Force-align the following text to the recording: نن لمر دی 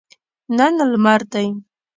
نن 0.57 0.73
لمر 0.91 1.21
دی 1.31 1.47